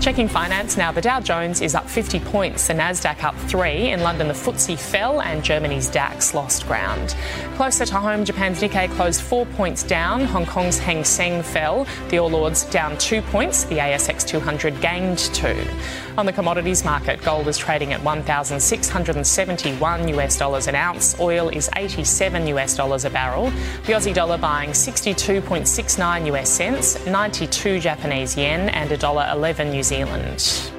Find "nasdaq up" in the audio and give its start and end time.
2.72-3.36